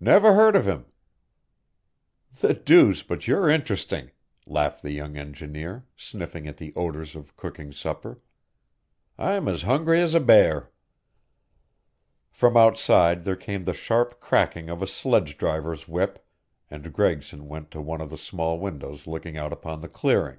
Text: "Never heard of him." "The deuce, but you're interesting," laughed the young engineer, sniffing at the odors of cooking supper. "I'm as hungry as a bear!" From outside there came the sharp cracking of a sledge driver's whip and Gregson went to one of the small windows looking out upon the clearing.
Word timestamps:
"Never 0.00 0.34
heard 0.34 0.56
of 0.56 0.66
him." 0.66 0.86
"The 2.40 2.52
deuce, 2.52 3.04
but 3.04 3.28
you're 3.28 3.48
interesting," 3.48 4.10
laughed 4.44 4.82
the 4.82 4.90
young 4.90 5.16
engineer, 5.16 5.86
sniffing 5.96 6.48
at 6.48 6.56
the 6.56 6.72
odors 6.74 7.14
of 7.14 7.36
cooking 7.36 7.70
supper. 7.72 8.18
"I'm 9.16 9.46
as 9.46 9.62
hungry 9.62 10.02
as 10.02 10.16
a 10.16 10.18
bear!" 10.20 10.72
From 12.32 12.56
outside 12.56 13.22
there 13.22 13.36
came 13.36 13.66
the 13.66 13.72
sharp 13.72 14.18
cracking 14.18 14.68
of 14.68 14.82
a 14.82 14.86
sledge 14.88 15.38
driver's 15.38 15.86
whip 15.86 16.26
and 16.68 16.92
Gregson 16.92 17.46
went 17.46 17.70
to 17.70 17.80
one 17.80 18.00
of 18.00 18.10
the 18.10 18.18
small 18.18 18.58
windows 18.58 19.06
looking 19.06 19.36
out 19.36 19.52
upon 19.52 19.80
the 19.80 19.86
clearing. 19.88 20.38